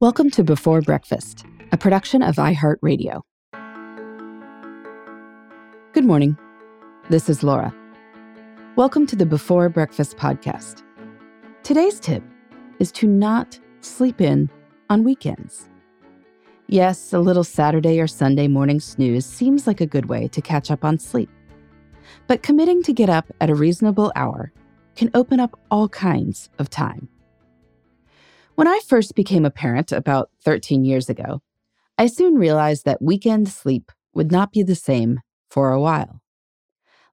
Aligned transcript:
Welcome 0.00 0.30
to 0.30 0.42
Before 0.42 0.80
Breakfast, 0.80 1.44
a 1.72 1.76
production 1.76 2.22
of 2.22 2.36
iHeartRadio. 2.36 3.20
Good 5.92 6.06
morning. 6.06 6.38
This 7.10 7.28
is 7.28 7.42
Laura. 7.42 7.74
Welcome 8.76 9.06
to 9.08 9.14
the 9.14 9.26
Before 9.26 9.68
Breakfast 9.68 10.16
podcast. 10.16 10.84
Today's 11.64 12.00
tip 12.00 12.22
is 12.78 12.90
to 12.92 13.06
not 13.06 13.60
sleep 13.82 14.22
in 14.22 14.48
on 14.88 15.04
weekends. 15.04 15.68
Yes, 16.66 17.12
a 17.12 17.18
little 17.18 17.44
Saturday 17.44 18.00
or 18.00 18.06
Sunday 18.06 18.48
morning 18.48 18.80
snooze 18.80 19.26
seems 19.26 19.66
like 19.66 19.82
a 19.82 19.86
good 19.86 20.06
way 20.06 20.28
to 20.28 20.40
catch 20.40 20.70
up 20.70 20.82
on 20.82 20.98
sleep. 20.98 21.28
But 22.26 22.42
committing 22.42 22.82
to 22.84 22.94
get 22.94 23.10
up 23.10 23.26
at 23.38 23.50
a 23.50 23.54
reasonable 23.54 24.12
hour 24.16 24.50
can 24.96 25.10
open 25.12 25.40
up 25.40 25.60
all 25.70 25.90
kinds 25.90 26.48
of 26.58 26.70
time. 26.70 27.10
When 28.60 28.68
I 28.68 28.80
first 28.86 29.14
became 29.14 29.46
a 29.46 29.50
parent 29.50 29.90
about 29.90 30.28
13 30.44 30.84
years 30.84 31.08
ago, 31.08 31.40
I 31.96 32.08
soon 32.08 32.34
realized 32.34 32.84
that 32.84 33.00
weekend 33.00 33.48
sleep 33.48 33.90
would 34.12 34.30
not 34.30 34.52
be 34.52 34.62
the 34.62 34.74
same 34.74 35.20
for 35.48 35.72
a 35.72 35.80
while. 35.80 36.20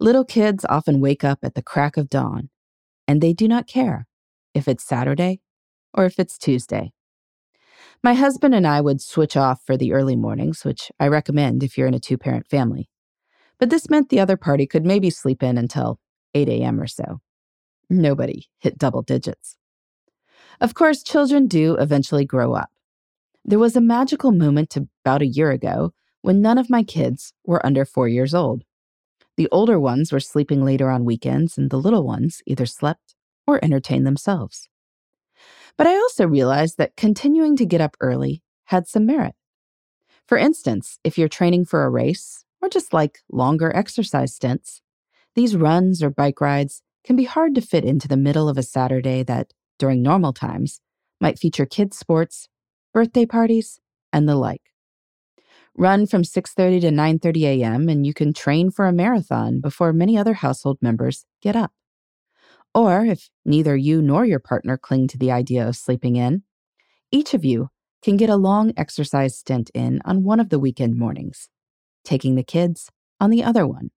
Little 0.00 0.24
kids 0.24 0.64
often 0.70 1.02
wake 1.02 1.22
up 1.22 1.40
at 1.42 1.54
the 1.54 1.60
crack 1.60 1.98
of 1.98 2.08
dawn, 2.08 2.48
and 3.06 3.20
they 3.20 3.34
do 3.34 3.46
not 3.46 3.66
care 3.66 4.06
if 4.54 4.66
it's 4.66 4.84
Saturday 4.84 5.42
or 5.92 6.06
if 6.06 6.18
it's 6.18 6.38
Tuesday. 6.38 6.92
My 8.02 8.14
husband 8.14 8.54
and 8.54 8.66
I 8.66 8.80
would 8.80 9.02
switch 9.02 9.36
off 9.36 9.60
for 9.66 9.76
the 9.76 9.92
early 9.92 10.16
mornings, 10.16 10.64
which 10.64 10.90
I 10.98 11.08
recommend 11.08 11.62
if 11.62 11.76
you're 11.76 11.88
in 11.88 11.92
a 11.92 12.00
two 12.00 12.16
parent 12.16 12.48
family. 12.48 12.88
But 13.58 13.68
this 13.68 13.90
meant 13.90 14.08
the 14.08 14.20
other 14.20 14.38
party 14.38 14.66
could 14.66 14.86
maybe 14.86 15.10
sleep 15.10 15.42
in 15.42 15.58
until 15.58 16.00
8 16.32 16.48
a.m. 16.48 16.80
or 16.80 16.86
so. 16.86 17.20
Nobody 17.90 18.46
hit 18.60 18.78
double 18.78 19.02
digits. 19.02 19.58
Of 20.60 20.74
course, 20.74 21.02
children 21.02 21.46
do 21.46 21.76
eventually 21.76 22.24
grow 22.24 22.54
up. 22.54 22.70
There 23.44 23.58
was 23.58 23.76
a 23.76 23.80
magical 23.80 24.32
moment 24.32 24.76
about 24.76 25.22
a 25.22 25.26
year 25.26 25.50
ago 25.50 25.92
when 26.22 26.40
none 26.40 26.58
of 26.58 26.70
my 26.70 26.82
kids 26.82 27.32
were 27.44 27.64
under 27.64 27.84
four 27.84 28.08
years 28.08 28.34
old. 28.34 28.64
The 29.36 29.48
older 29.50 29.78
ones 29.78 30.12
were 30.12 30.20
sleeping 30.20 30.64
later 30.64 30.88
on 30.88 31.04
weekends, 31.04 31.58
and 31.58 31.70
the 31.70 31.76
little 31.76 32.04
ones 32.04 32.40
either 32.46 32.66
slept 32.66 33.14
or 33.46 33.62
entertained 33.62 34.06
themselves. 34.06 34.68
But 35.76 35.86
I 35.86 35.96
also 35.96 36.26
realized 36.26 36.78
that 36.78 36.96
continuing 36.96 37.56
to 37.56 37.66
get 37.66 37.80
up 37.80 37.96
early 38.00 38.42
had 38.66 38.86
some 38.86 39.06
merit. 39.06 39.34
For 40.26 40.38
instance, 40.38 40.98
if 41.04 41.18
you're 41.18 41.28
training 41.28 41.66
for 41.66 41.84
a 41.84 41.90
race 41.90 42.44
or 42.62 42.68
just 42.68 42.94
like 42.94 43.18
longer 43.30 43.74
exercise 43.74 44.34
stints, 44.34 44.80
these 45.34 45.56
runs 45.56 46.02
or 46.02 46.10
bike 46.10 46.40
rides 46.40 46.82
can 47.02 47.16
be 47.16 47.24
hard 47.24 47.54
to 47.56 47.60
fit 47.60 47.84
into 47.84 48.08
the 48.08 48.16
middle 48.16 48.48
of 48.48 48.56
a 48.56 48.62
Saturday 48.62 49.22
that 49.24 49.52
during 49.78 50.02
normal 50.02 50.32
times 50.32 50.80
might 51.20 51.38
feature 51.38 51.66
kids' 51.66 51.98
sports, 51.98 52.48
birthday 52.92 53.26
parties, 53.26 53.80
and 54.12 54.28
the 54.28 54.36
like. 54.36 54.62
Run 55.76 56.06
from 56.06 56.22
6:30 56.22 56.80
to 56.82 56.90
9:30 56.90 57.44
a.m. 57.46 57.88
and 57.88 58.06
you 58.06 58.14
can 58.14 58.32
train 58.32 58.70
for 58.70 58.86
a 58.86 58.92
marathon 58.92 59.60
before 59.60 59.92
many 59.92 60.16
other 60.16 60.34
household 60.34 60.78
members 60.80 61.26
get 61.40 61.56
up. 61.56 61.72
Or 62.74 63.04
if 63.04 63.30
neither 63.44 63.76
you 63.76 64.00
nor 64.00 64.24
your 64.24 64.40
partner 64.40 64.76
cling 64.76 65.08
to 65.08 65.18
the 65.18 65.32
idea 65.32 65.66
of 65.66 65.76
sleeping 65.76 66.16
in, 66.16 66.42
each 67.10 67.34
of 67.34 67.44
you 67.44 67.70
can 68.02 68.16
get 68.16 68.30
a 68.30 68.36
long 68.36 68.72
exercise 68.76 69.38
stint 69.38 69.70
in 69.74 70.00
on 70.04 70.24
one 70.24 70.40
of 70.40 70.48
the 70.48 70.58
weekend 70.58 70.96
mornings, 70.96 71.48
taking 72.04 72.34
the 72.34 72.42
kids 72.42 72.90
on 73.20 73.30
the 73.30 73.42
other 73.42 73.66
one. 73.66 73.90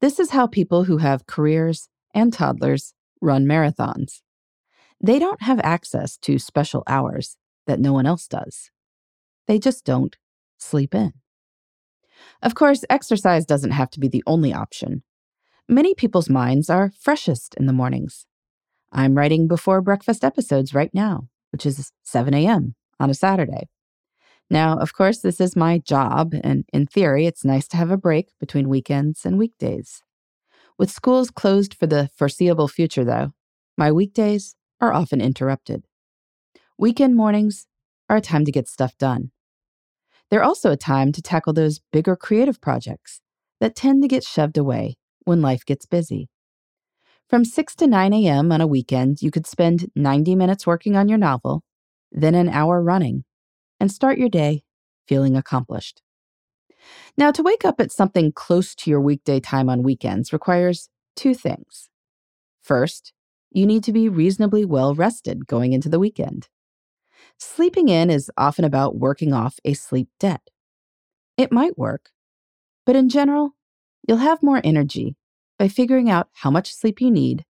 This 0.00 0.20
is 0.20 0.30
how 0.30 0.46
people 0.46 0.84
who 0.84 0.98
have 0.98 1.26
careers 1.26 1.88
and 2.14 2.32
toddlers 2.32 2.92
run 3.20 3.46
marathons. 3.46 4.20
They 5.00 5.18
don't 5.18 5.42
have 5.42 5.60
access 5.62 6.16
to 6.18 6.38
special 6.38 6.82
hours 6.86 7.36
that 7.66 7.80
no 7.80 7.92
one 7.92 8.06
else 8.06 8.26
does. 8.26 8.70
They 9.46 9.58
just 9.58 9.84
don't 9.84 10.16
sleep 10.58 10.94
in. 10.94 11.12
Of 12.42 12.54
course, 12.54 12.84
exercise 12.88 13.44
doesn't 13.44 13.72
have 13.72 13.90
to 13.90 14.00
be 14.00 14.08
the 14.08 14.24
only 14.26 14.52
option. 14.52 15.02
Many 15.68 15.94
people's 15.94 16.30
minds 16.30 16.70
are 16.70 16.92
freshest 16.98 17.54
in 17.56 17.66
the 17.66 17.72
mornings. 17.72 18.26
I'm 18.92 19.16
writing 19.16 19.48
before 19.48 19.82
breakfast 19.82 20.24
episodes 20.24 20.72
right 20.72 20.90
now, 20.94 21.28
which 21.50 21.66
is 21.66 21.92
7 22.04 22.32
a.m. 22.34 22.74
on 22.98 23.10
a 23.10 23.14
Saturday. 23.14 23.68
Now, 24.48 24.78
of 24.78 24.94
course, 24.94 25.18
this 25.18 25.40
is 25.40 25.56
my 25.56 25.78
job, 25.78 26.32
and 26.44 26.64
in 26.72 26.86
theory, 26.86 27.26
it's 27.26 27.44
nice 27.44 27.66
to 27.68 27.76
have 27.76 27.90
a 27.90 27.96
break 27.96 28.30
between 28.38 28.68
weekends 28.68 29.26
and 29.26 29.38
weekdays. 29.38 30.02
With 30.78 30.90
schools 30.90 31.30
closed 31.30 31.74
for 31.74 31.86
the 31.86 32.10
foreseeable 32.14 32.68
future, 32.68 33.04
though, 33.04 33.32
my 33.76 33.90
weekdays 33.90 34.54
are 34.80 34.92
often 34.92 35.20
interrupted. 35.20 35.84
Weekend 36.78 37.16
mornings 37.16 37.66
are 38.08 38.16
a 38.16 38.20
time 38.20 38.44
to 38.44 38.52
get 38.52 38.68
stuff 38.68 38.96
done. 38.98 39.30
They're 40.30 40.44
also 40.44 40.72
a 40.72 40.76
time 40.76 41.12
to 41.12 41.22
tackle 41.22 41.52
those 41.52 41.80
bigger 41.92 42.16
creative 42.16 42.60
projects 42.60 43.20
that 43.60 43.76
tend 43.76 44.02
to 44.02 44.08
get 44.08 44.24
shoved 44.24 44.58
away 44.58 44.96
when 45.24 45.40
life 45.40 45.64
gets 45.64 45.86
busy. 45.86 46.28
From 47.28 47.44
6 47.44 47.74
to 47.76 47.86
9 47.86 48.12
a.m. 48.12 48.52
on 48.52 48.60
a 48.60 48.66
weekend, 48.66 49.20
you 49.20 49.30
could 49.30 49.46
spend 49.46 49.90
90 49.96 50.36
minutes 50.36 50.66
working 50.66 50.96
on 50.96 51.08
your 51.08 51.18
novel, 51.18 51.62
then 52.12 52.34
an 52.34 52.48
hour 52.48 52.82
running, 52.82 53.24
and 53.80 53.90
start 53.90 54.18
your 54.18 54.28
day 54.28 54.62
feeling 55.08 55.36
accomplished. 55.36 56.02
Now, 57.16 57.32
to 57.32 57.42
wake 57.42 57.64
up 57.64 57.80
at 57.80 57.90
something 57.90 58.32
close 58.32 58.74
to 58.76 58.90
your 58.90 59.00
weekday 59.00 59.40
time 59.40 59.68
on 59.68 59.82
weekends 59.82 60.32
requires 60.32 60.88
two 61.16 61.34
things. 61.34 61.88
First, 62.62 63.12
you 63.50 63.66
need 63.66 63.84
to 63.84 63.92
be 63.92 64.08
reasonably 64.08 64.64
well 64.64 64.94
rested 64.94 65.46
going 65.46 65.72
into 65.72 65.88
the 65.88 65.98
weekend. 65.98 66.48
Sleeping 67.38 67.88
in 67.88 68.10
is 68.10 68.30
often 68.36 68.64
about 68.64 68.96
working 68.96 69.32
off 69.32 69.58
a 69.64 69.74
sleep 69.74 70.08
debt. 70.18 70.50
It 71.36 71.52
might 71.52 71.78
work, 71.78 72.10
but 72.84 72.96
in 72.96 73.08
general, 73.08 73.54
you'll 74.06 74.18
have 74.18 74.42
more 74.42 74.60
energy 74.64 75.16
by 75.58 75.68
figuring 75.68 76.10
out 76.10 76.28
how 76.32 76.50
much 76.50 76.74
sleep 76.74 77.00
you 77.00 77.10
need 77.10 77.44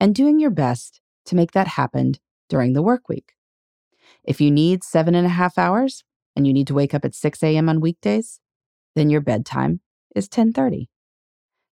and 0.00 0.14
doing 0.14 0.38
your 0.38 0.50
best 0.50 1.00
to 1.26 1.36
make 1.36 1.52
that 1.52 1.68
happen 1.68 2.14
during 2.48 2.72
the 2.72 2.82
work 2.82 3.08
week. 3.08 3.32
If 4.24 4.40
you 4.40 4.50
need 4.50 4.84
seven 4.84 5.14
and 5.14 5.26
a 5.26 5.30
half 5.30 5.58
hours 5.58 6.04
and 6.36 6.46
you 6.46 6.52
need 6.52 6.66
to 6.68 6.74
wake 6.74 6.94
up 6.94 7.04
at 7.04 7.14
6 7.14 7.42
a.m. 7.42 7.68
on 7.68 7.80
weekdays, 7.80 8.40
then 8.94 9.10
your 9.10 9.20
bedtime 9.20 9.80
is 10.14 10.28
10:30. 10.28 10.88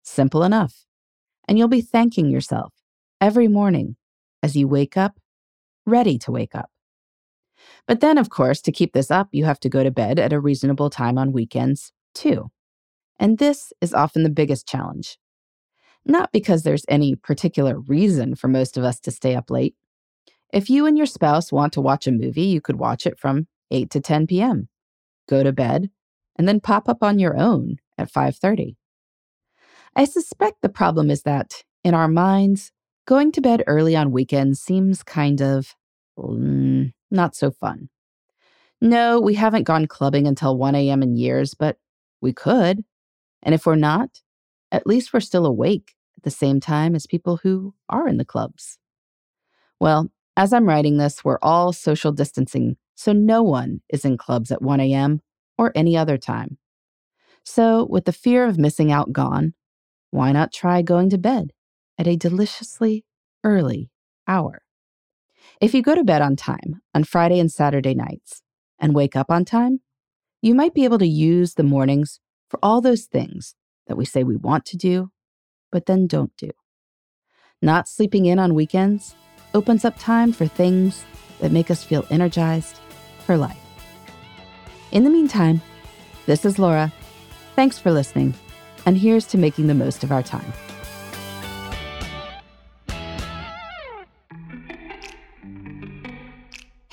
Simple 0.02 0.42
enough. 0.42 0.84
And 1.48 1.58
you'll 1.58 1.68
be 1.68 1.80
thanking 1.80 2.28
yourself 2.30 2.72
every 3.20 3.48
morning 3.48 3.96
as 4.42 4.56
you 4.56 4.68
wake 4.68 4.96
up, 4.96 5.18
ready 5.86 6.18
to 6.18 6.32
wake 6.32 6.54
up. 6.54 6.70
But 7.86 8.00
then, 8.00 8.18
of 8.18 8.30
course, 8.30 8.60
to 8.62 8.72
keep 8.72 8.92
this 8.92 9.10
up, 9.10 9.28
you 9.32 9.44
have 9.44 9.60
to 9.60 9.68
go 9.68 9.82
to 9.82 9.90
bed 9.90 10.18
at 10.18 10.32
a 10.32 10.40
reasonable 10.40 10.90
time 10.90 11.18
on 11.18 11.32
weekends, 11.32 11.92
too. 12.14 12.50
And 13.18 13.38
this 13.38 13.72
is 13.80 13.94
often 13.94 14.22
the 14.22 14.30
biggest 14.30 14.66
challenge. 14.66 15.18
Not 16.04 16.32
because 16.32 16.62
there's 16.62 16.84
any 16.88 17.16
particular 17.16 17.80
reason 17.80 18.34
for 18.34 18.48
most 18.48 18.76
of 18.76 18.84
us 18.84 19.00
to 19.00 19.10
stay 19.10 19.34
up 19.34 19.50
late. 19.50 19.74
If 20.52 20.70
you 20.70 20.86
and 20.86 20.96
your 20.96 21.06
spouse 21.06 21.50
want 21.50 21.72
to 21.72 21.80
watch 21.80 22.06
a 22.06 22.12
movie, 22.12 22.42
you 22.42 22.60
could 22.60 22.78
watch 22.78 23.06
it 23.06 23.18
from 23.18 23.48
8 23.70 23.90
to 23.90 24.00
10 24.00 24.26
p.m. 24.26 24.68
Go 25.28 25.42
to 25.42 25.52
bed 25.52 25.90
and 26.36 26.46
then 26.46 26.60
pop 26.60 26.88
up 26.88 27.02
on 27.02 27.18
your 27.18 27.36
own 27.36 27.76
at 27.98 28.12
5:30. 28.12 28.76
I 29.96 30.04
suspect 30.04 30.62
the 30.62 30.68
problem 30.68 31.10
is 31.10 31.22
that 31.22 31.64
in 31.82 31.94
our 31.94 32.08
minds, 32.08 32.70
Going 33.06 33.30
to 33.32 33.40
bed 33.40 33.62
early 33.68 33.94
on 33.94 34.10
weekends 34.10 34.60
seems 34.60 35.04
kind 35.04 35.40
of 35.40 35.76
mm, 36.18 36.92
not 37.08 37.36
so 37.36 37.52
fun. 37.52 37.88
No, 38.80 39.20
we 39.20 39.34
haven't 39.34 39.62
gone 39.62 39.86
clubbing 39.86 40.26
until 40.26 40.58
1 40.58 40.74
a.m. 40.74 41.04
in 41.04 41.16
years, 41.16 41.54
but 41.54 41.78
we 42.20 42.32
could. 42.32 42.84
And 43.44 43.54
if 43.54 43.64
we're 43.64 43.76
not, 43.76 44.22
at 44.72 44.88
least 44.88 45.12
we're 45.12 45.20
still 45.20 45.46
awake 45.46 45.94
at 46.16 46.24
the 46.24 46.30
same 46.32 46.58
time 46.58 46.96
as 46.96 47.06
people 47.06 47.38
who 47.38 47.74
are 47.88 48.08
in 48.08 48.16
the 48.16 48.24
clubs. 48.24 48.76
Well, 49.78 50.10
as 50.36 50.52
I'm 50.52 50.68
writing 50.68 50.96
this, 50.96 51.24
we're 51.24 51.38
all 51.40 51.72
social 51.72 52.10
distancing, 52.10 52.76
so 52.96 53.12
no 53.12 53.42
one 53.42 53.82
is 53.88 54.04
in 54.04 54.18
clubs 54.18 54.50
at 54.50 54.62
1 54.62 54.80
a.m. 54.80 55.22
or 55.56 55.70
any 55.74 55.96
other 55.96 56.18
time. 56.18 56.58
So, 57.44 57.86
with 57.88 58.04
the 58.04 58.12
fear 58.12 58.44
of 58.46 58.58
missing 58.58 58.90
out 58.90 59.12
gone, 59.12 59.54
why 60.10 60.32
not 60.32 60.52
try 60.52 60.82
going 60.82 61.08
to 61.10 61.18
bed 61.18 61.52
at 61.98 62.06
a 62.06 62.16
deliciously 62.16 63.04
early 63.46 63.88
hour. 64.26 64.62
If 65.60 65.72
you 65.72 65.80
go 65.80 65.94
to 65.94 66.04
bed 66.04 66.20
on 66.20 66.34
time 66.34 66.82
on 66.92 67.04
Friday 67.04 67.38
and 67.38 67.50
Saturday 67.50 67.94
nights 67.94 68.42
and 68.78 68.94
wake 68.94 69.14
up 69.14 69.30
on 69.30 69.44
time, 69.44 69.80
you 70.42 70.54
might 70.54 70.74
be 70.74 70.84
able 70.84 70.98
to 70.98 71.06
use 71.06 71.54
the 71.54 71.62
mornings 71.62 72.20
for 72.50 72.58
all 72.62 72.80
those 72.80 73.04
things 73.04 73.54
that 73.86 73.96
we 73.96 74.04
say 74.04 74.24
we 74.24 74.36
want 74.36 74.66
to 74.66 74.76
do, 74.76 75.10
but 75.70 75.86
then 75.86 76.08
don't 76.08 76.36
do. 76.36 76.50
Not 77.62 77.88
sleeping 77.88 78.26
in 78.26 78.38
on 78.38 78.54
weekends 78.54 79.14
opens 79.54 79.84
up 79.84 79.98
time 79.98 80.32
for 80.32 80.46
things 80.46 81.04
that 81.40 81.52
make 81.52 81.70
us 81.70 81.84
feel 81.84 82.04
energized 82.10 82.78
for 83.24 83.36
life. 83.36 83.56
In 84.90 85.04
the 85.04 85.10
meantime, 85.10 85.62
this 86.26 86.44
is 86.44 86.58
Laura. 86.58 86.92
Thanks 87.54 87.78
for 87.78 87.92
listening, 87.92 88.34
and 88.84 88.98
here's 88.98 89.26
to 89.28 89.38
making 89.38 89.68
the 89.68 89.74
most 89.74 90.02
of 90.02 90.10
our 90.10 90.22
time. 90.22 90.52